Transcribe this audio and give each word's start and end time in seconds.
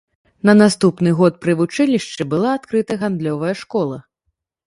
На 0.49 0.53
наступны 0.61 1.09
год 1.19 1.33
пры 1.43 1.53
вучылішчы 1.59 2.27
была 2.33 2.49
адкрыта 2.59 2.93
гандлёвая 3.05 3.51
школа. 3.63 3.97